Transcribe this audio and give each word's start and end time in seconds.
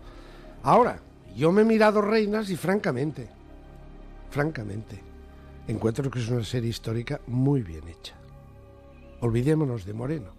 ahora 0.63 1.01
yo 1.37 1.53
me 1.53 1.63
he 1.63 1.65
mirado 1.65 2.01
Reinas 2.01 2.51
y 2.51 2.57
francamente 2.57 3.29
francamente 4.31 5.01
encuentro 5.69 6.11
que 6.11 6.19
es 6.19 6.29
una 6.29 6.45
serie 6.45 6.71
histórica 6.71 7.21
muy 7.27 7.63
bien 7.63 7.87
hecha. 7.89 8.15
Olvidémonos 9.21 9.85
de 9.85 9.93
Moreno. 9.93 10.33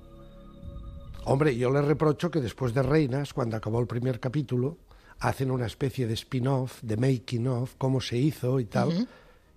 Hombre, 1.26 1.56
yo 1.56 1.70
le 1.70 1.82
reprocho 1.82 2.32
que 2.32 2.42
después 2.42 2.74
de 2.74 2.82
Reinas, 2.82 3.34
cuando 3.34 3.56
acabó 3.56 3.80
el 3.80 3.88
primer 3.88 4.20
capítulo, 4.20 4.78
hacen 5.20 5.52
una 5.52 5.68
especie 5.68 6.08
de 6.08 6.14
spin-off, 6.16 6.82
de 6.82 6.98
making 6.98 7.48
of, 7.48 7.76
cómo 7.78 8.02
se 8.02 8.18
hizo 8.18 8.60
y 8.60 8.66
tal, 8.66 9.08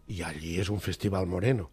y 0.06 0.22
allí 0.22 0.60
es 0.60 0.68
un 0.68 0.80
festival 0.80 1.26
moreno. 1.26 1.70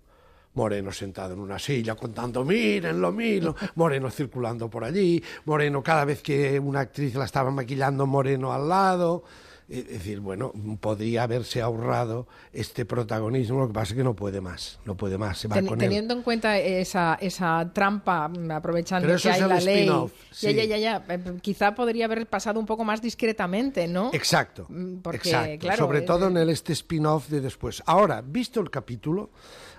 Moreno 0.59 0.91
sentado 0.91 1.33
en 1.35 1.39
una 1.39 1.57
silla 1.57 1.95
contando, 1.95 2.43
mírenlo, 2.43 3.13
mírenlo, 3.13 3.55
Moreno 3.75 4.11
circulando 4.11 4.69
por 4.69 4.83
allí, 4.83 5.23
Moreno 5.45 5.81
cada 5.81 6.03
vez 6.03 6.21
que 6.21 6.59
una 6.59 6.81
actriz 6.81 7.15
la 7.15 7.23
estaba 7.23 7.49
maquillando, 7.49 8.05
Moreno 8.05 8.51
al 8.51 8.67
lado. 8.67 9.23
Es 9.69 9.87
decir, 9.87 10.19
bueno, 10.19 10.51
podría 10.81 11.21
haberse 11.23 11.61
ahorrado 11.61 12.27
este 12.51 12.85
protagonismo, 12.85 13.59
lo 13.59 13.67
que 13.67 13.73
pasa 13.75 13.93
es 13.93 13.97
que 13.97 14.03
no 14.03 14.15
puede 14.15 14.41
más, 14.41 14.79
no 14.83 14.97
puede 14.97 15.19
más, 15.19 15.37
se 15.37 15.47
va 15.47 15.53
Ten- 15.57 15.67
con 15.67 15.79
él. 15.79 15.87
teniendo 15.87 16.15
en 16.15 16.23
cuenta 16.23 16.57
esa, 16.57 17.19
esa 17.21 17.69
trampa, 17.71 18.27
mm, 18.29 18.49
aprovechando 18.49 19.05
Pero 19.05 19.17
eso 19.17 19.29
que 19.29 19.35
es 19.35 19.35
hay 19.35 19.43
el 19.43 19.49
la 19.49 19.59
ley, 19.61 19.87
sí. 20.31 20.55
ya, 20.55 20.63
ya, 20.65 20.77
ya, 20.77 21.05
eh, 21.07 21.19
quizá 21.39 21.75
podría 21.75 22.05
haber 22.05 22.25
pasado 22.27 22.59
un 22.59 22.65
poco 22.65 22.83
más 22.83 22.99
discretamente, 22.99 23.87
¿no? 23.87 24.09
Exacto, 24.11 24.65
Mm, 24.69 25.01
porque, 25.03 25.17
exacto. 25.29 25.59
claro, 25.59 25.77
sobre 25.77 25.99
eh, 25.99 26.01
todo 26.01 26.27
en 26.29 26.37
el 26.37 26.49
este 26.49 26.73
spin-off 26.73 27.29
de 27.29 27.39
después. 27.39 27.83
Ahora, 27.85 28.21
visto 28.25 28.59
el 28.61 28.71
capítulo, 28.71 29.29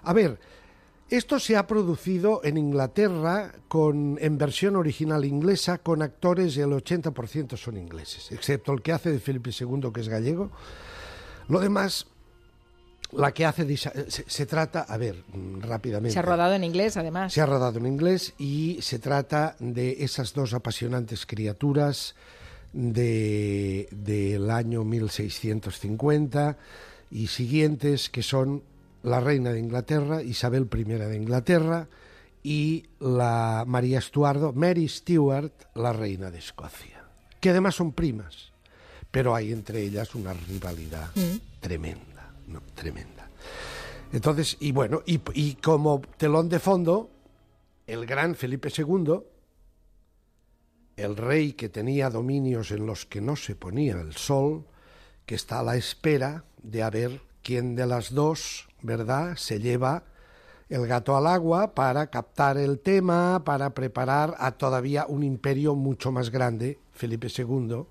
a 0.05 0.13
ver, 0.13 0.39
esto 1.11 1.39
se 1.41 1.57
ha 1.57 1.67
producido 1.67 2.41
en 2.45 2.57
Inglaterra 2.57 3.53
con 3.69 4.17
en 4.21 4.39
versión 4.39 4.77
original 4.77 5.25
inglesa 5.25 5.79
con 5.79 6.03
actores 6.03 6.57
el 6.57 6.71
80% 6.71 7.57
son 7.57 7.77
ingleses, 7.77 8.31
excepto 8.33 8.73
el 8.73 8.83
que 8.83 8.93
hace 8.93 9.11
de 9.11 9.19
Felipe 9.21 9.51
II 9.51 9.91
que 9.93 10.01
es 10.01 10.09
gallego. 10.09 10.51
Lo 11.49 11.61
demás 11.61 12.07
la 13.13 13.33
que 13.33 13.45
hace 13.45 13.65
de 13.65 13.77
se, 13.77 13.91
se 14.09 14.47
trata, 14.47 14.83
a 14.83 14.97
ver, 14.97 15.25
mm, 15.35 15.63
rápidamente. 15.63 16.13
Se 16.13 16.21
ha 16.21 16.23
rodado 16.23 16.55
en 16.55 16.63
inglés, 16.63 16.97
además. 16.97 17.33
Se 17.33 17.41
ha 17.41 17.47
rodado 17.47 17.79
en 17.81 17.87
inglés 17.87 18.35
y 18.39 18.79
se 18.83 19.01
trata 19.01 19.57
de 19.59 20.05
esas 20.05 20.33
dos 20.33 20.55
apasionantes 20.55 21.27
criaturas 21.27 22.15
de- 22.73 23.89
del 23.91 24.49
año 24.49 24.85
1650 24.85 26.57
y 27.11 27.27
siguientes 27.27 28.09
que 28.11 28.23
son 28.23 28.63
la 29.03 29.21
reina 29.21 29.53
de 29.53 29.61
Inglaterra, 29.61 30.23
Isabel 30.23 30.69
I 30.73 30.85
de 30.85 31.17
Inglaterra 31.17 31.89
y 32.43 32.87
la 32.99 33.65
María 33.67 33.99
Estuardo, 33.99 34.53
Mary 34.53 34.89
Stuart, 34.89 35.53
la 35.75 35.93
reina 35.93 36.31
de 36.31 36.39
Escocia, 36.39 37.05
que 37.41 37.51
además 37.51 37.75
son 37.75 37.93
primas, 37.93 38.53
pero 39.11 39.35
hay 39.35 39.53
entre 39.53 39.83
ellas 39.83 40.15
una 40.15 40.33
rivalidad 40.33 41.11
tremenda, 41.61 42.33
¿no? 42.47 42.63
tremenda. 42.75 43.29
Entonces, 44.13 44.57
y 44.61 44.73
bueno, 44.73 45.03
y, 45.07 45.21
y 45.35 45.55
como 45.55 46.01
telón 46.17 46.49
de 46.49 46.59
fondo, 46.59 47.11
el 47.87 48.07
gran 48.07 48.35
Felipe 48.35 48.71
II, 48.77 49.21
el 50.97 51.17
rey 51.17 51.53
que 51.53 51.69
tenía 51.69 52.11
dominios 52.11 52.71
en 52.71 52.87
los 52.87 53.07
que 53.07 53.21
no 53.21 53.37
se 53.37 53.55
ponía 53.55 54.01
el 54.01 54.15
sol, 54.15 54.67
que 55.27 55.35
está 55.35 55.61
a 55.61 55.63
la 55.63 55.77
espera 55.77 56.45
de 56.63 56.83
a 56.83 56.91
ver 56.91 57.30
quién 57.43 57.77
de 57.77 57.87
las 57.87 58.13
dos, 58.15 58.69
¿verdad?, 58.83 59.37
se 59.37 59.61
lleva 59.61 60.05
el 60.71 60.87
gato 60.87 61.17
al 61.17 61.27
agua 61.27 61.75
para 61.75 62.07
captar 62.09 62.57
el 62.57 62.79
tema, 62.79 63.43
para 63.45 63.71
preparar 63.75 64.37
a 64.39 64.53
todavía 64.53 65.05
un 65.07 65.25
imperio 65.25 65.75
mucho 65.75 66.13
más 66.13 66.31
grande, 66.31 66.79
Felipe 66.93 67.27
II, 67.37 67.87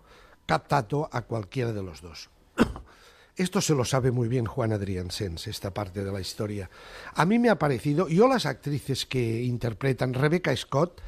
captato 0.45 1.09
a 1.11 1.23
cualquiera 1.23 1.73
de 1.73 1.83
los 1.83 2.01
dos. 2.01 2.29
Esto 3.35 3.59
se 3.61 3.75
lo 3.75 3.83
sabe 3.83 4.11
muy 4.11 4.29
bien 4.29 4.45
Juan 4.45 4.71
Adrián 4.71 5.11
Sens, 5.11 5.47
esta 5.47 5.73
parte 5.73 6.03
de 6.03 6.11
la 6.11 6.21
historia. 6.21 6.69
A 7.13 7.25
mí 7.25 7.37
me 7.37 7.49
ha 7.49 7.59
parecido, 7.59 8.07
yo 8.07 8.27
las 8.27 8.45
actrices 8.45 9.05
que 9.05 9.43
interpretan, 9.43 10.13
Rebecca 10.13 10.55
Scott, 10.55 11.01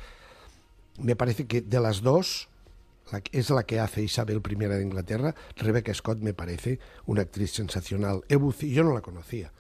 me 1.00 1.16
parece 1.16 1.48
que 1.48 1.62
de 1.62 1.80
las 1.80 2.02
dos, 2.02 2.50
es 3.32 3.50
la 3.50 3.64
que 3.64 3.80
hace 3.80 4.02
Isabel 4.02 4.42
I 4.48 4.56
de 4.56 4.82
Inglaterra, 4.82 5.36
Rebecca 5.56 5.94
Scott 5.94 6.20
me 6.20 6.34
parece 6.34 6.80
una 7.06 7.24
actriz 7.24 7.52
sensacional. 7.52 8.22
Ebuzi, 8.28 8.72
yo 8.72 8.84
no 8.84 8.94
la 8.94 9.02
conocía, 9.02 9.52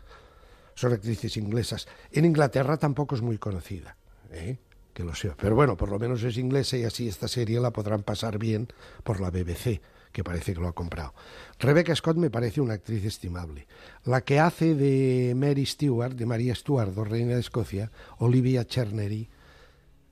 son 0.75 0.93
actrices 0.93 1.37
inglesas. 1.37 1.87
En 2.11 2.25
Inglaterra 2.25 2.77
tampoco 2.77 3.15
es 3.15 3.21
muy 3.21 3.37
conocida, 3.37 3.97
¿eh? 4.31 4.57
que 4.93 5.03
lo 5.03 5.15
sea. 5.15 5.35
Pero 5.39 5.55
bueno, 5.55 5.77
por 5.77 5.89
lo 5.89 5.99
menos 5.99 6.23
es 6.23 6.37
inglesa 6.37 6.77
y 6.77 6.83
así 6.83 7.07
esta 7.07 7.27
serie 7.27 7.59
la 7.59 7.71
podrán 7.71 8.03
pasar 8.03 8.37
bien 8.37 8.67
por 9.03 9.21
la 9.21 9.29
BBC, 9.29 9.81
que 10.11 10.23
parece 10.23 10.53
que 10.53 10.59
lo 10.59 10.67
ha 10.67 10.73
comprado. 10.73 11.13
Rebecca 11.59 11.95
Scott 11.95 12.17
me 12.17 12.29
parece 12.29 12.61
una 12.61 12.73
actriz 12.73 13.05
estimable. 13.05 13.67
La 14.03 14.21
que 14.21 14.39
hace 14.39 14.75
de 14.75 15.33
Mary 15.35 15.65
Stuart, 15.65 16.15
de 16.15 16.25
María 16.25 16.53
Estuardo, 16.53 17.03
reina 17.03 17.35
de 17.35 17.39
Escocia, 17.39 17.91
Olivia 18.17 18.65
Chernery, 18.65 19.29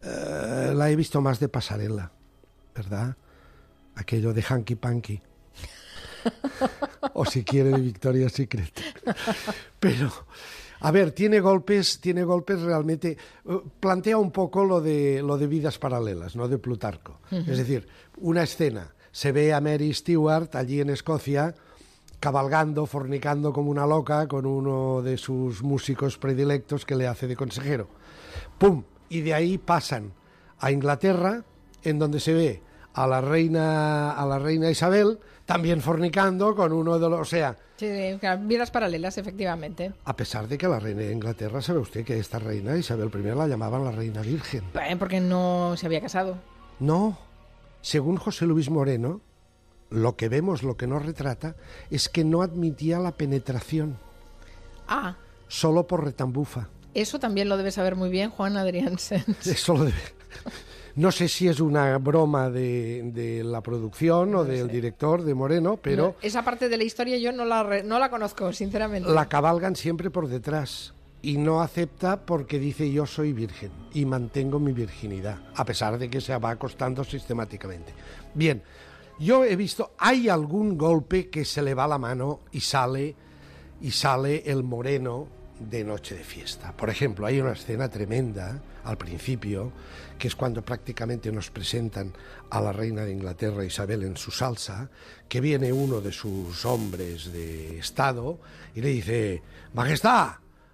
eh, 0.01 0.73
la 0.73 0.89
he 0.89 0.95
visto 0.95 1.21
más 1.21 1.39
de 1.39 1.49
pasarela, 1.49 2.13
¿verdad? 2.73 3.17
Aquello 3.99 4.33
de 4.33 4.41
Hanky 4.47 4.75
Panky. 4.75 5.21
o 7.13 7.25
si 7.25 7.43
quiere 7.43 7.69
de 7.71 7.79
Victoria's 7.79 8.33
Secret. 8.33 8.71
Pero, 9.79 10.11
a 10.81 10.91
ver, 10.91 11.11
tiene 11.11 11.39
golpes, 11.39 11.99
tiene 11.99 12.23
golpes 12.23 12.61
realmente. 12.61 13.17
eh, 13.45 13.59
Plantea 13.79 14.17
un 14.17 14.31
poco 14.31 14.63
lo 14.65 14.81
de 14.81 15.21
lo 15.21 15.37
de 15.37 15.47
vidas 15.47 15.77
paralelas, 15.77 16.35
¿no? 16.35 16.47
De 16.47 16.57
Plutarco. 16.57 17.19
Es 17.31 17.57
decir, 17.57 17.87
una 18.17 18.43
escena, 18.43 18.93
se 19.11 19.31
ve 19.31 19.53
a 19.53 19.61
Mary 19.61 19.93
Stewart 19.93 20.55
allí 20.55 20.81
en 20.81 20.89
Escocia 20.89 21.55
cabalgando, 22.19 22.85
fornicando 22.85 23.53
como 23.53 23.71
una 23.71 23.85
loca 23.87 24.27
con 24.27 24.45
uno 24.45 25.01
de 25.01 25.17
sus 25.17 25.63
músicos 25.63 26.17
predilectos 26.17 26.85
que 26.85 26.95
le 26.95 27.07
hace 27.07 27.27
de 27.27 27.35
consejero. 27.35 27.87
¡Pum! 28.57 28.83
Y 29.09 29.21
de 29.21 29.33
ahí 29.33 29.57
pasan 29.57 30.13
a 30.59 30.69
Inglaterra, 30.71 31.43
en 31.83 31.97
donde 31.97 32.19
se 32.19 32.33
ve 32.33 32.61
a 32.93 33.07
la 33.07 33.21
reina, 33.21 34.11
a 34.11 34.25
la 34.25 34.39
reina 34.39 34.69
Isabel 34.69 35.19
también 35.45 35.81
fornicando 35.81 36.55
con 36.55 36.71
uno 36.73 36.99
de 36.99 37.09
los, 37.09 37.19
o 37.21 37.25
sea, 37.25 37.55
Sí, 37.77 37.87
vidas 38.41 38.71
paralelas, 38.71 39.17
efectivamente. 39.17 39.93
a 40.05 40.15
pesar 40.15 40.47
de 40.47 40.57
que 40.57 40.67
la 40.67 40.79
reina 40.79 41.01
de 41.01 41.11
Inglaterra, 41.13 41.61
sabe 41.61 41.79
usted 41.79 42.03
que 42.05 42.19
esta 42.19 42.37
reina 42.37 42.75
Isabel 42.77 43.09
I 43.13 43.35
la 43.35 43.47
llamaban 43.47 43.83
la 43.85 43.91
reina 43.91 44.21
virgen. 44.21 44.63
Porque 44.99 45.19
no 45.21 45.75
se 45.77 45.85
había 45.85 46.01
casado. 46.01 46.37
No, 46.79 47.17
según 47.81 48.17
José 48.17 48.45
Luis 48.45 48.69
Moreno, 48.69 49.21
lo 49.89 50.15
que 50.17 50.29
vemos, 50.29 50.61
lo 50.61 50.77
que 50.77 50.85
nos 50.87 51.03
retrata, 51.05 51.55
es 51.89 52.09
que 52.09 52.23
no 52.23 52.41
admitía 52.43 52.99
la 52.99 53.13
penetración, 53.13 53.97
Ah, 54.87 55.15
solo 55.47 55.87
por 55.87 56.03
retambufa. 56.03 56.67
eso 56.93 57.17
también 57.19 57.49
lo 57.49 57.57
debe 57.57 57.71
saber 57.71 57.95
muy 57.95 58.09
bien 58.09 58.29
Juan 58.29 58.57
Adriansen. 58.57 59.23
Eso 59.45 59.73
lo 59.73 59.85
debe- 59.85 59.93
No 60.95 61.11
sé 61.11 61.27
si 61.27 61.47
es 61.47 61.59
una 61.59 61.97
broma 61.97 62.49
de, 62.49 63.03
de 63.13 63.43
la 63.43 63.61
producción 63.61 64.35
o 64.35 64.43
del 64.43 64.67
director 64.67 65.23
de 65.23 65.33
Moreno, 65.33 65.77
pero 65.81 66.03
No, 66.09 66.15
esa 66.21 66.43
parte 66.43 66.67
de 66.69 66.77
la 66.77 66.83
historia 66.83 67.17
yo 67.17 67.31
no 67.31 67.45
la, 67.45 67.63
re- 67.63 67.83
no 67.83 67.99
la 67.99 68.09
conozco, 68.09 68.51
sinceramente. 68.53 69.09
la 69.09 69.27
cabalgan 69.29 69.75
siempre 69.75 70.09
por 70.09 70.27
detrás 70.27 70.93
y 71.21 71.37
no 71.37 71.61
acepta 71.61 72.25
porque 72.25 72.59
dice 72.59 72.91
yo 72.91 73.05
soy 73.05 73.33
virgen 73.33 73.71
y 73.93 74.05
mantengo 74.05 74.59
mi 74.59 74.71
virginidad, 74.73 75.37
a 75.55 75.65
pesar 75.65 75.97
de 75.97 76.09
que 76.09 76.21
se 76.21 76.37
va 76.37 76.51
acostando 76.51 77.03
sistemáticamente. 77.03 77.93
Bien, 78.33 78.61
yo 79.19 79.43
he 79.43 79.55
visto, 79.55 79.91
hay 79.97 80.29
algún 80.29 80.77
golpe 80.77 81.29
que 81.29 81.43
se 81.45 81.61
le 81.61 81.73
va 81.73 81.87
la 81.87 81.97
mano 81.97 82.39
y 82.51 82.61
sale 82.61 83.15
y 83.81 83.91
sale 83.91 84.43
el 84.45 84.63
moreno 84.63 85.27
de 85.59 85.83
noche 85.83 86.15
de 86.15 86.23
fiesta. 86.23 86.71
Por 86.75 86.89
ejemplo, 86.89 87.25
hay 87.25 87.39
una 87.41 87.51
escena 87.53 87.89
tremenda 87.89 88.59
al 88.83 88.97
principio, 88.97 89.71
que 90.17 90.27
es 90.27 90.35
cuando 90.35 90.61
prácticamente 90.63 91.31
nos 91.31 91.49
presentan 91.51 92.13
a 92.49 92.61
la 92.61 92.71
reina 92.71 93.03
de 93.03 93.11
Inglaterra 93.11 93.65
Isabel 93.65 94.03
en 94.03 94.17
su 94.17 94.31
salsa, 94.31 94.89
que 95.27 95.41
viene 95.41 95.71
uno 95.73 96.01
de 96.01 96.11
sus 96.11 96.65
hombres 96.65 97.31
de 97.31 97.77
Estado 97.79 98.39
y 98.75 98.81
le 98.81 98.89
dice, 98.89 99.41
Majestad, 99.73 100.31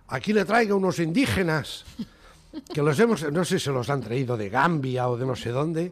aquí 0.07 0.33
le 0.33 0.45
traigo 0.45 0.77
unos 0.77 0.99
indígenas, 0.99 1.83
que 2.73 2.81
los 2.81 2.97
hemos, 2.99 3.29
no 3.31 3.43
sé 3.43 3.59
si 3.59 3.69
los 3.69 3.89
han 3.89 4.01
traído 4.01 4.37
de 4.37 4.49
Gambia 4.49 5.09
o 5.09 5.17
de 5.17 5.25
no 5.25 5.35
sé 5.35 5.49
dónde, 5.49 5.91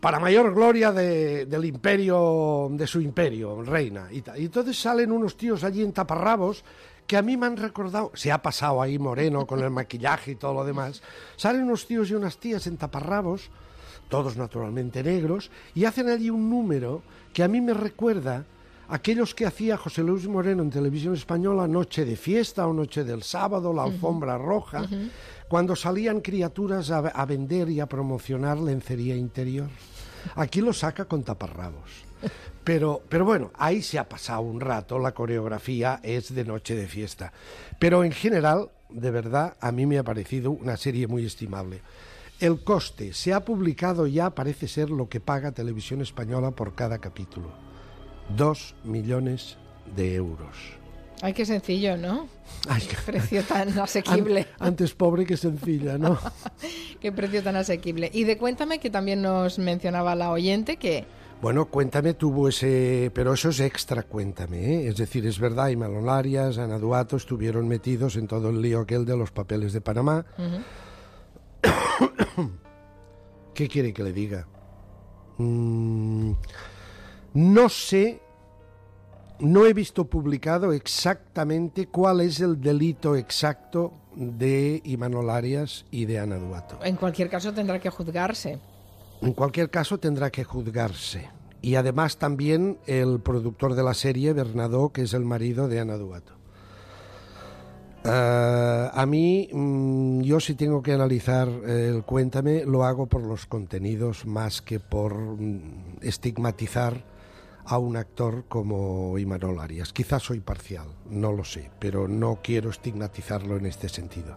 para 0.00 0.18
mayor 0.18 0.52
gloria 0.52 0.90
de- 0.90 1.46
del 1.46 1.64
imperio, 1.64 2.68
de 2.72 2.86
su 2.88 3.00
imperio, 3.00 3.62
reina. 3.62 4.08
Y, 4.10 4.16
y 4.36 4.46
entonces 4.46 4.76
salen 4.80 5.12
unos 5.12 5.36
tíos 5.36 5.62
allí 5.62 5.82
en 5.82 5.92
taparrabos 5.92 6.64
que 7.06 7.16
a 7.16 7.22
mí 7.22 7.36
me 7.36 7.46
han 7.46 7.56
recordado, 7.56 8.10
se 8.14 8.32
ha 8.32 8.42
pasado 8.42 8.80
ahí 8.80 8.98
moreno 8.98 9.46
con 9.46 9.60
el 9.60 9.70
maquillaje 9.70 10.32
y 10.32 10.36
todo 10.36 10.54
lo 10.54 10.64
demás, 10.64 11.02
salen 11.36 11.64
unos 11.64 11.86
tíos 11.86 12.10
y 12.10 12.14
unas 12.14 12.38
tías 12.38 12.66
en 12.66 12.76
taparrabos, 12.76 13.50
todos 14.08 14.36
naturalmente 14.36 15.02
negros, 15.02 15.50
y 15.74 15.84
hacen 15.84 16.08
allí 16.08 16.30
un 16.30 16.48
número 16.48 17.02
que 17.32 17.42
a 17.42 17.48
mí 17.48 17.60
me 17.60 17.74
recuerda 17.74 18.44
aquellos 18.88 19.34
que 19.34 19.46
hacía 19.46 19.76
José 19.76 20.02
Luis 20.02 20.26
Moreno 20.28 20.62
en 20.62 20.70
televisión 20.70 21.14
española, 21.14 21.66
Noche 21.66 22.04
de 22.04 22.16
Fiesta 22.16 22.66
o 22.66 22.74
Noche 22.74 23.04
del 23.04 23.22
Sábado, 23.22 23.72
La 23.72 23.84
Alfombra 23.84 24.36
Roja, 24.36 24.86
cuando 25.48 25.76
salían 25.76 26.20
criaturas 26.20 26.90
a, 26.90 26.98
a 26.98 27.26
vender 27.26 27.70
y 27.70 27.80
a 27.80 27.86
promocionar 27.86 28.58
lencería 28.58 29.16
interior. 29.16 29.68
Aquí 30.34 30.60
lo 30.60 30.72
saca 30.72 31.06
con 31.06 31.22
taparrabos. 31.22 32.11
Pero, 32.64 33.02
pero 33.08 33.24
bueno, 33.24 33.50
ahí 33.58 33.82
se 33.82 33.98
ha 33.98 34.08
pasado 34.08 34.42
un 34.42 34.60
rato, 34.60 34.98
la 34.98 35.12
coreografía 35.12 36.00
es 36.02 36.34
de 36.34 36.44
noche 36.44 36.74
de 36.76 36.86
fiesta. 36.86 37.32
Pero 37.78 38.04
en 38.04 38.12
general, 38.12 38.68
de 38.88 39.10
verdad, 39.10 39.56
a 39.60 39.72
mí 39.72 39.84
me 39.86 39.98
ha 39.98 40.04
parecido 40.04 40.52
una 40.52 40.76
serie 40.76 41.06
muy 41.08 41.24
estimable. 41.26 41.80
El 42.38 42.62
coste 42.62 43.12
se 43.12 43.32
ha 43.32 43.44
publicado 43.44 44.06
ya, 44.06 44.30
parece 44.30 44.68
ser 44.68 44.90
lo 44.90 45.08
que 45.08 45.20
paga 45.20 45.52
Televisión 45.52 46.00
Española 46.02 46.50
por 46.52 46.74
cada 46.74 46.98
capítulo. 46.98 47.50
Dos 48.36 48.74
millones 48.84 49.56
de 49.96 50.14
euros. 50.14 50.56
Ay, 51.20 51.34
qué 51.34 51.46
sencillo, 51.46 51.96
¿no? 51.96 52.26
Ay, 52.68 52.82
Qué 52.88 52.96
precio 53.12 53.42
tan 53.44 53.68
an- 53.72 53.78
asequible. 53.78 54.46
antes 54.58 54.92
pobre 54.94 55.24
que 55.24 55.36
sencilla, 55.36 55.96
¿no? 55.98 56.18
Qué 57.00 57.12
precio 57.12 57.42
tan 57.44 57.54
asequible. 57.56 58.10
Y 58.12 58.24
de 58.24 58.36
cuéntame 58.38 58.78
que 58.80 58.90
también 58.90 59.22
nos 59.22 59.58
mencionaba 59.58 60.14
la 60.16 60.30
oyente 60.32 60.76
que 60.78 61.04
Bueno, 61.42 61.66
Cuéntame 61.66 62.14
tuvo 62.14 62.48
ese... 62.48 63.10
Pero 63.12 63.32
eso 63.34 63.48
es 63.48 63.58
extra 63.58 64.04
Cuéntame, 64.04 64.58
¿eh? 64.58 64.86
Es 64.86 64.96
decir, 64.96 65.26
es 65.26 65.40
verdad, 65.40 65.70
y 65.70 65.76
Malolarias, 65.76 66.56
Ana 66.56 66.78
Duato 66.78 67.16
estuvieron 67.16 67.66
metidos 67.66 68.14
en 68.14 68.28
todo 68.28 68.50
el 68.50 68.62
lío 68.62 68.82
aquel 68.82 69.04
de 69.04 69.16
los 69.16 69.32
papeles 69.32 69.72
de 69.72 69.80
Panamá. 69.80 70.24
¿Qué 73.54 73.66
quiere 73.66 73.92
que 73.92 74.04
le 74.04 74.12
diga? 74.12 74.46
Mm, 75.38 76.30
no 77.34 77.68
sé, 77.68 78.22
no 79.40 79.66
he 79.66 79.72
visto 79.72 80.04
publicado 80.04 80.72
exactamente 80.72 81.88
cuál 81.88 82.20
es 82.20 82.38
el 82.38 82.60
delito 82.60 83.16
exacto 83.16 83.94
de 84.14 84.80
Imanol 84.84 85.28
Arias 85.28 85.86
y 85.90 86.04
de 86.04 86.20
Ana 86.20 86.36
Duato. 86.36 86.78
en 86.84 86.94
cualquier 86.94 87.28
caso 87.28 87.52
tendrá 87.52 87.80
que 87.80 87.90
juzgarse. 87.90 88.60
En 89.22 89.34
cualquier 89.34 89.70
caso 89.70 89.98
tendrá 89.98 90.30
que 90.30 90.42
juzgarse. 90.42 91.30
Y 91.60 91.76
además 91.76 92.16
también 92.16 92.78
el 92.86 93.20
productor 93.20 93.76
de 93.76 93.84
la 93.84 93.94
serie, 93.94 94.32
Bernadó, 94.32 94.92
que 94.92 95.02
es 95.02 95.14
el 95.14 95.24
marido 95.24 95.68
de 95.68 95.78
Ana 95.78 95.96
Duato. 95.96 96.32
Ah, 98.04 98.90
a 98.92 99.06
mí, 99.06 99.48
mm, 99.52 100.22
yo 100.22 100.40
si 100.40 100.56
tengo 100.56 100.82
que 100.82 100.92
analizar 100.92 101.48
eh, 101.48 101.92
el 101.94 102.02
Cuéntame, 102.02 102.64
lo 102.64 102.82
hago 102.82 103.06
por 103.06 103.22
los 103.22 103.46
contenidos 103.46 104.26
más 104.26 104.60
que 104.60 104.80
por 104.80 105.14
mm, 105.14 105.98
estigmatizar 106.00 107.04
a 107.64 107.78
un 107.78 107.96
actor 107.96 108.46
como 108.48 109.16
Imanol 109.18 109.60
Arias. 109.60 109.92
Quizás 109.92 110.24
soy 110.24 110.40
parcial, 110.40 110.88
no 111.08 111.30
lo 111.30 111.44
sé, 111.44 111.70
pero 111.78 112.08
no 112.08 112.40
quiero 112.42 112.70
estigmatizarlo 112.70 113.56
en 113.56 113.66
este 113.66 113.88
sentido 113.88 114.36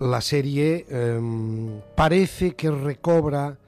la 0.00 0.20
serie 0.20 0.86
em, 0.88 1.80
parece 1.96 2.54
que 2.54 2.70
recobra 2.70 3.58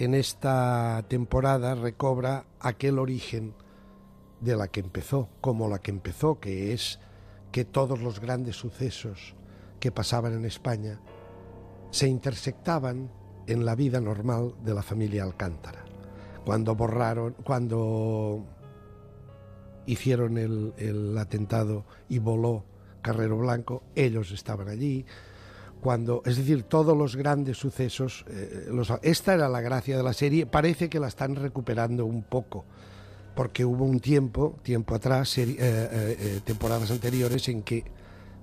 en 0.00 0.14
esta 0.14 1.04
temporada, 1.08 1.74
recobra 1.74 2.46
aquel 2.58 2.98
origen 2.98 3.54
de 4.40 4.56
la 4.56 4.68
que 4.68 4.80
empezó, 4.80 5.28
como 5.40 5.68
la 5.68 5.80
que 5.80 5.90
empezó, 5.90 6.40
que 6.40 6.72
es 6.72 6.98
que 7.52 7.64
todos 7.64 8.00
los 8.00 8.20
grandes 8.20 8.56
sucesos 8.56 9.34
que 9.78 9.92
pasaban 9.92 10.32
en 10.32 10.44
España 10.44 11.00
se 11.90 12.08
intersectaban 12.08 13.10
en 13.46 13.64
la 13.64 13.74
vida 13.74 14.00
normal 14.00 14.54
de 14.64 14.74
la 14.74 14.82
familia 14.82 15.24
Alcántara. 15.24 15.84
Cuando 16.44 16.74
borraron, 16.74 17.34
cuando 17.44 18.44
hicieron 19.86 20.38
el, 20.38 20.72
el 20.78 21.18
atentado 21.18 21.84
y 22.08 22.18
voló 22.18 22.64
Carrero 23.02 23.38
Blanco, 23.38 23.82
ellos 23.94 24.30
estaban 24.30 24.68
allí. 24.68 25.04
Cuando, 25.80 26.22
es 26.26 26.36
decir, 26.36 26.64
todos 26.64 26.96
los 26.96 27.16
grandes 27.16 27.56
sucesos, 27.56 28.24
eh, 28.28 28.66
los- 28.70 28.92
esta 29.02 29.34
era 29.34 29.48
la 29.48 29.60
gracia 29.60 29.96
de 29.96 30.02
la 30.02 30.12
serie, 30.12 30.44
parece 30.46 30.88
que 30.90 31.00
la 31.00 31.08
están 31.08 31.36
recuperando 31.36 32.04
un 32.04 32.22
poco, 32.22 32.64
porque 33.34 33.64
hubo 33.64 33.84
un 33.84 34.00
tiempo, 34.00 34.56
tiempo 34.62 34.94
atrás, 34.94 35.36
seri- 35.38 35.56
eh, 35.58 36.16
eh, 36.18 36.40
temporadas 36.44 36.90
anteriores, 36.90 37.48
en 37.48 37.62
que 37.62 37.84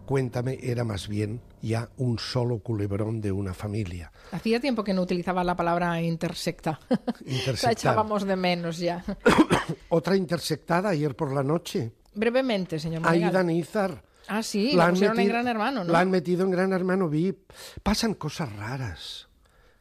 Cuéntame 0.07 0.57
era 0.63 0.85
más 0.85 1.09
bien 1.09 1.41
ya 1.61 1.89
un 1.97 2.17
solo 2.17 2.59
culebrón 2.59 3.19
de 3.19 3.33
una 3.33 3.53
familia. 3.53 4.09
Hacía 4.31 4.61
tiempo 4.61 4.81
que 4.85 4.93
no 4.93 5.01
utilizaba 5.01 5.43
la 5.43 5.57
palabra 5.57 6.01
intersecta. 6.01 6.79
la 6.89 6.97
Intersectar. 7.25 7.71
echábamos 7.73 8.23
de 8.25 8.37
menos 8.37 8.77
ya. 8.77 9.03
Otra 9.89 10.15
intersectada 10.15 10.87
ayer 10.87 11.13
por 11.13 11.33
la 11.33 11.43
noche, 11.43 11.91
Brevemente, 12.15 12.79
señor 12.79 13.01
Monegal. 13.01 13.27
Aida 13.29 13.43
Nizar. 13.43 14.01
Ah, 14.27 14.43
sí, 14.43 14.73
la, 14.73 14.85
han 14.85 14.91
pusieron 14.91 15.17
en 15.19 15.23
metido- 15.25 15.33
Gran 15.33 15.47
Hermano, 15.47 15.83
¿no? 15.83 15.91
La 15.93 15.99
han 15.99 16.09
metido 16.11 16.43
en 16.45 16.51
Gran 16.51 16.73
Hermano 16.73 17.09
VIP. 17.09 17.51
Pasan 17.83 18.13
cosas 18.13 18.53
raras. 18.55 19.27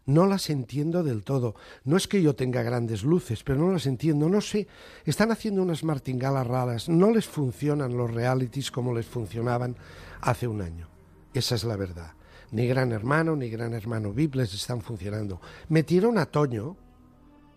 No 0.07 0.27
las 0.27 0.51
entiendo 0.51 1.03
del 1.03 1.25
todo. 1.25 1.57
No 1.83 1.97
es 1.97 2.07
que 2.07 2.23
yo 2.23 2.37
tenga 2.37 2.63
grandes 2.63 3.03
luces, 3.03 3.43
pero 3.43 3.59
no 3.59 3.73
las 3.73 3.87
entiendo. 3.87 4.29
No 4.29 4.41
sé. 4.41 4.69
Están 5.05 5.33
haciendo 5.33 5.63
unas 5.63 5.83
martingalas 5.83 6.47
raras. 6.47 6.89
No 6.89 7.11
les 7.11 7.27
funcionan 7.27 7.97
los 7.97 8.13
realities 8.15 8.71
como 8.71 8.95
les 8.95 9.07
funcionaban 9.07 9.77
hace 10.21 10.47
un 10.47 10.63
año. 10.63 10.89
Esa 11.35 11.57
es 11.57 11.65
la 11.65 11.77
verdad. 11.77 12.13
Ni 12.53 12.69
Gran 12.69 12.93
Hermano 12.93 13.35
ni 13.35 13.51
Gran 13.51 13.75
Hermano 13.75 14.13
VIP 14.13 14.37
les 14.37 14.55
están 14.55 14.81
funcionando. 14.81 15.41
Metieron 15.69 16.17
a 16.19 16.27
Toño, 16.27 16.77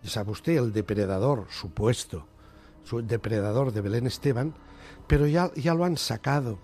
ya 0.02 0.10
sabe 0.10 0.32
usted, 0.32 0.58
el 0.58 0.74
depredador, 0.74 1.46
supuesto, 1.52 2.26
su 2.84 3.06
depredador 3.06 3.72
de 3.72 3.82
Belén 3.82 4.08
Esteban, 4.08 4.56
pero 5.06 5.28
ya, 5.28 5.52
ya 5.56 5.76
lo 5.76 5.86
han 5.86 5.98
sacado. 5.98 6.58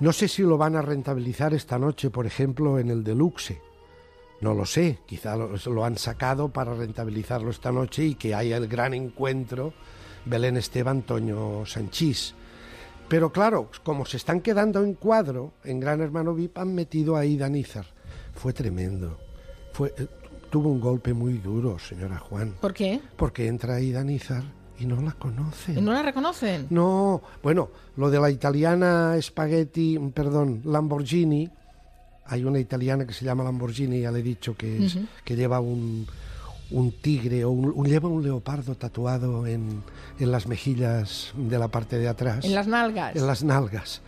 No 0.00 0.12
sé 0.12 0.28
si 0.28 0.42
lo 0.42 0.58
van 0.58 0.76
a 0.76 0.82
rentabilizar 0.82 1.54
esta 1.54 1.78
noche, 1.78 2.10
por 2.10 2.26
ejemplo, 2.26 2.78
en 2.78 2.90
el 2.90 3.04
Deluxe. 3.04 3.60
No 4.40 4.52
lo 4.52 4.66
sé, 4.66 4.98
quizá 5.06 5.36
lo, 5.36 5.56
lo 5.56 5.84
han 5.84 5.96
sacado 5.96 6.48
para 6.48 6.74
rentabilizarlo 6.74 7.50
esta 7.50 7.70
noche 7.70 8.04
y 8.04 8.14
que 8.16 8.34
haya 8.34 8.56
el 8.56 8.66
gran 8.66 8.92
encuentro 8.92 9.72
Belén 10.24 10.56
Esteban, 10.56 11.02
Toño 11.02 11.64
Sanchís. 11.64 12.34
Pero 13.08 13.32
claro, 13.32 13.70
como 13.82 14.04
se 14.04 14.16
están 14.16 14.40
quedando 14.40 14.82
en 14.82 14.94
cuadro 14.94 15.52
en 15.62 15.78
Gran 15.78 16.00
Hermano 16.00 16.34
VIP, 16.34 16.58
han 16.58 16.74
metido 16.74 17.16
a 17.16 17.24
Ida 17.24 17.48
Nízar. 17.48 17.86
Fue 18.34 18.52
tremendo. 18.52 19.18
Fue, 19.72 19.94
eh, 19.96 20.06
tuvo 20.50 20.70
un 20.70 20.80
golpe 20.80 21.14
muy 21.14 21.34
duro, 21.34 21.78
señora 21.78 22.18
Juan. 22.18 22.54
¿Por 22.60 22.74
qué? 22.74 23.00
Porque 23.16 23.46
entra 23.46 23.80
Ida 23.80 24.02
Nízar 24.02 24.42
y 24.78 24.86
no 24.86 25.00
la 25.00 25.12
conocen. 25.12 25.78
¿Y 25.78 25.80
no 25.80 25.92
la 25.92 26.02
reconocen? 26.02 26.66
No, 26.70 27.22
bueno, 27.42 27.70
lo 27.96 28.10
de 28.10 28.20
la 28.20 28.30
italiana 28.30 29.16
Spaghetti, 29.20 29.98
perdón, 30.12 30.62
Lamborghini, 30.64 31.48
hay 32.26 32.44
una 32.44 32.58
italiana 32.58 33.06
que 33.06 33.12
se 33.12 33.24
llama 33.24 33.44
Lamborghini, 33.44 34.00
ya 34.00 34.10
le 34.10 34.20
he 34.20 34.22
dicho 34.22 34.56
que, 34.56 34.86
es, 34.86 34.98
que 35.24 35.36
lleva 35.36 35.60
un, 35.60 36.06
un 36.70 36.92
tigre 36.92 37.44
o 37.44 37.50
un, 37.50 37.86
lleva 37.86 38.08
un 38.08 38.22
leopardo 38.22 38.74
tatuado 38.74 39.46
en, 39.46 39.82
en, 40.18 40.32
las 40.32 40.46
mejillas 40.46 41.32
de 41.36 41.58
la 41.58 41.68
parte 41.68 41.98
de 41.98 42.08
atrás. 42.08 42.44
En 42.44 42.54
las 42.54 42.66
nalgas. 42.66 43.14
En 43.14 43.26
las 43.26 43.44
nalgas. 43.44 44.00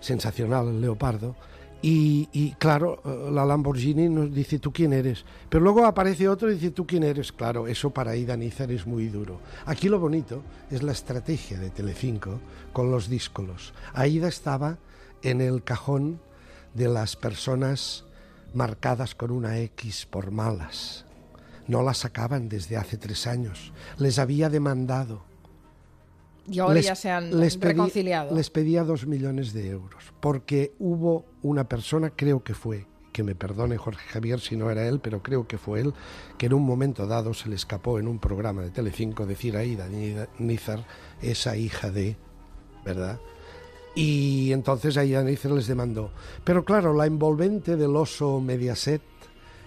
Sensacional 0.00 0.68
el 0.68 0.80
leopardo. 0.80 1.34
Y, 1.82 2.54
claro, 2.58 3.00
eh, 3.04 3.30
la 3.30 3.44
Lamborghini 3.44 4.08
nos 4.08 4.32
dice 4.32 4.58
tú 4.58 4.72
quién 4.72 4.92
eres. 4.92 5.24
Pero 5.48 5.62
luego 5.62 5.84
aparece 5.84 6.28
otro 6.28 6.50
y 6.50 6.54
dice 6.54 6.70
tú 6.70 6.86
quién 6.86 7.04
eres. 7.04 7.32
Claro, 7.32 7.68
eso 7.68 7.90
para 7.90 8.16
Ida 8.16 8.36
Nizar 8.36 8.70
es 8.72 8.86
muy 8.86 9.08
duro. 9.08 9.40
Aquí 9.66 9.88
lo 9.88 10.00
bonito 10.00 10.42
es 10.70 10.82
la 10.82 10.92
estrategia 10.92 11.58
de 11.58 11.70
Telecinco 11.70 12.40
con 12.72 12.90
los 12.90 13.08
díscolos. 13.08 13.72
Aida 13.94 14.28
estaba 14.28 14.78
en 15.22 15.40
el 15.40 15.62
cajón 15.62 16.20
de 16.74 16.88
las 16.88 17.14
personas 17.14 18.04
marcadas 18.52 19.14
con 19.14 19.30
una 19.30 19.58
X 19.58 20.06
por 20.06 20.30
malas. 20.30 21.04
No 21.68 21.82
la 21.82 21.94
sacaban 21.94 22.48
desde 22.48 22.76
hace 22.76 22.96
tres 22.96 23.26
años. 23.26 23.72
Les 23.98 24.18
había 24.18 24.48
demandado. 24.48 25.24
Y 26.50 26.58
ahora 26.58 26.74
les, 26.74 26.86
ya 26.86 26.94
se 26.94 27.10
han 27.10 27.38
les 27.38 27.58
reconciliado. 27.58 28.34
les 28.34 28.50
pedía 28.50 28.84
dos 28.84 29.06
millones 29.06 29.52
de 29.52 29.68
euros, 29.68 30.12
porque 30.20 30.72
hubo 30.78 31.24
una 31.42 31.68
persona, 31.68 32.10
creo 32.10 32.42
que 32.42 32.54
fue, 32.54 32.86
que 33.12 33.22
me 33.22 33.34
perdone 33.34 33.78
Jorge 33.78 34.06
Javier 34.08 34.40
si 34.40 34.56
no 34.56 34.70
era 34.70 34.86
él, 34.86 35.00
pero 35.00 35.22
creo 35.22 35.46
que 35.48 35.58
fue 35.58 35.80
él, 35.80 35.94
que 36.38 36.46
en 36.46 36.54
un 36.54 36.64
momento 36.64 37.06
dado 37.06 37.34
se 37.34 37.48
le 37.48 37.56
escapó 37.56 37.98
en 37.98 38.08
un 38.08 38.18
programa 38.18 38.62
de 38.62 38.70
Telecinco 38.70 39.26
decir 39.26 39.56
a 39.56 39.64
Ida 39.64 39.88
Nízar, 40.38 40.84
esa 41.22 41.56
hija 41.56 41.90
de, 41.90 42.16
¿verdad? 42.84 43.18
Y 43.94 44.52
entonces 44.52 44.96
a 44.98 45.04
Ida 45.04 45.22
Nízar 45.22 45.52
les 45.52 45.66
demandó. 45.66 46.10
Pero 46.44 46.64
claro, 46.64 46.92
la 46.92 47.06
envolvente 47.06 47.76
del 47.76 47.96
oso 47.96 48.40
Mediaset 48.40 49.00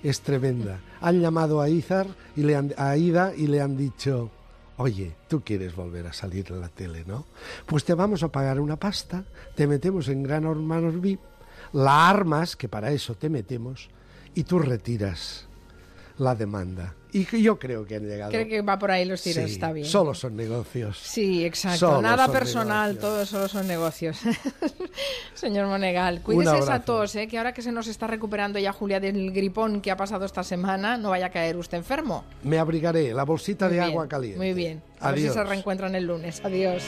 es 0.04 0.22
tremenda. 0.22 0.80
Han 1.02 1.22
llamado 1.22 1.62
a, 1.62 1.70
Izar 1.70 2.08
y 2.36 2.44
le 2.44 2.56
han, 2.56 2.74
a 2.78 2.96
Ida 2.98 3.34
y 3.36 3.48
le 3.48 3.62
han 3.62 3.76
dicho, 3.78 4.32
oye, 4.80 5.14
tú 5.28 5.42
quieres 5.44 5.76
volver 5.76 6.08
a 6.08 6.14
salir 6.14 6.46
en 6.50 6.62
la 6.62 6.70
tele, 6.70 7.04
¿no? 7.06 7.26
Pues 7.66 7.84
te 7.84 7.94
vamos 7.94 8.24
a 8.24 8.32
pagar 8.32 8.62
una 8.62 8.78
pasta, 8.78 9.26
te 9.54 9.68
metemos 9.68 10.08
en 10.08 10.24
Gran 10.24 10.46
Hermanos 10.46 11.02
VIP, 11.02 11.20
la 11.74 12.10
armas, 12.10 12.56
que 12.56 12.70
para 12.70 12.92
eso 12.92 13.14
te 13.16 13.30
metemos, 13.30 13.90
y 14.34 14.44
tú 14.46 14.58
retiras 14.58 15.49
la 16.20 16.36
demanda. 16.36 16.94
Y 17.12 17.26
yo 17.42 17.58
creo 17.58 17.86
que 17.86 17.96
han 17.96 18.08
llegado. 18.08 18.32
Creo 18.32 18.48
que 18.48 18.62
va 18.62 18.78
por 18.78 18.92
ahí 18.92 19.04
los 19.04 19.20
tiros, 19.24 19.46
Sí, 19.46 19.54
está 19.54 19.72
bien. 19.72 19.88
Solo 19.88 20.14
son 20.14 20.36
negocios. 20.36 21.00
Sí, 21.02 21.44
exacto. 21.44 21.80
Solo 21.80 22.02
Nada 22.04 22.26
son 22.26 22.34
personal, 22.34 22.90
negocios. 22.94 23.02
todo 23.02 23.26
solo 23.26 23.48
son 23.48 23.68
negocios. 23.68 24.20
Señor 25.34 25.66
Monegal, 25.68 26.22
cuídese 26.22 26.50
abrazo. 26.50 26.84
tos, 26.86 27.16
¿eh? 27.16 27.28
que 27.28 27.40
ahora 27.40 27.52
que 27.54 27.64
se 27.64 27.72
nos 27.72 27.88
está 27.88 28.06
recuperando 28.06 28.60
ya 28.60 28.72
Julia 28.74 29.00
del 29.00 29.32
gripón 29.32 29.82
que 29.82 29.90
ha 29.90 29.98
pasado 29.98 30.26
esta 30.26 30.44
semana, 30.44 30.98
no 30.98 31.10
vaya 31.10 31.28
a 31.28 31.32
caer 31.32 31.58
usted 31.58 31.80
enfermo. 31.80 32.26
Me 32.44 32.60
abrigaré, 32.60 33.12
la 33.12 33.24
bolsita 33.24 33.66
Muy 33.66 33.74
de 33.74 33.80
bien, 33.80 33.90
agua 33.92 34.08
caliente. 34.08 34.38
Muy 34.38 34.54
bien. 34.54 34.84
A 35.00 35.10
ver 35.10 35.20
si 35.20 35.26
Adiós. 35.28 35.34
se 35.36 35.44
reencuentran 35.46 35.96
el 35.96 36.06
lunes. 36.06 36.42
Adiós. 36.44 36.84